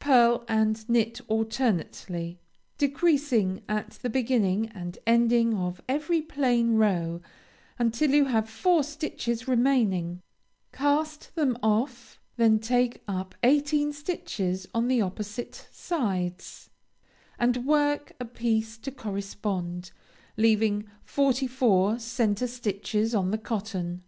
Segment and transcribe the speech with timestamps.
[0.00, 2.40] Pearl and knit alternately,
[2.78, 7.20] decreasing at the beginning and ending of every plain row,
[7.78, 10.20] until you have four stitches remaining;
[10.72, 16.70] cast them off; then take up eighteen stitches on the opposite sides,
[17.38, 19.92] and work a piece to correspond;
[20.36, 24.02] leaving forty four centre stitches on the cotton.